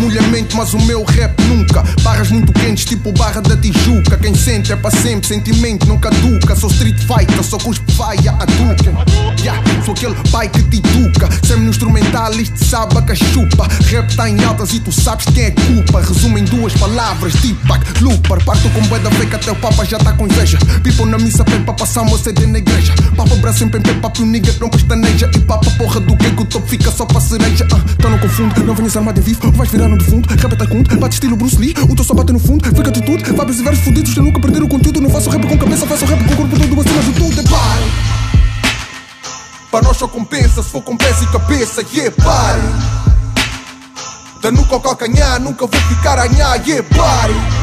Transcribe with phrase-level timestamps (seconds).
[0.00, 1.84] Mulher mente, mas o meu rap nunca.
[2.02, 4.16] Barras muito quentes, tipo barra da Tijuca.
[4.16, 6.56] Quem sente é para sempre, sentimento não caduca.
[6.56, 8.92] Sou street fighter, só cuspe faia a duca.
[9.40, 11.19] Yeah, sou aquele pai que te educa.
[12.30, 13.66] No isto sabe a cachupa.
[13.86, 16.00] Rap tá em altas e tu sabes quem é culpa.
[16.00, 18.44] Resumo em duas palavras: Deepak, Looper.
[18.44, 20.58] Parto com boeda fake até o Papa já tá com inveja.
[20.82, 22.94] People na missa, pepa, passar uma CD na igreja.
[23.16, 25.28] Papa braço em pempe, papo nigga, não pestaneja.
[25.34, 27.66] E papa porra do que o topo fica só pra cereja.
[27.72, 29.50] Ah, então não confundo, não venhas armado em vivo.
[29.52, 31.74] Vais virar no defunto, repete a conta, bate estilo Bruce Lee.
[31.88, 33.24] O teu só bate no fundo, fica atitude.
[33.24, 35.00] Vibes e versos fudidos, eu nunca perder o conteúdo.
[35.00, 37.00] Não faço rap com cabeça, faço rap com corpo todo acima.
[37.00, 37.19] É pare.
[39.70, 42.60] Para nós só compensa se for com pés e cabeça, yeah, pare.
[44.42, 47.60] Da nuca ao calcanhar, nunca vou ficar a anhar, yeah, pare.